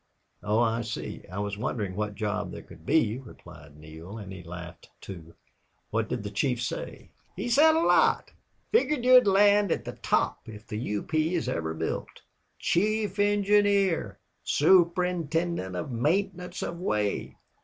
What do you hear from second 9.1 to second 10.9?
land at the top if the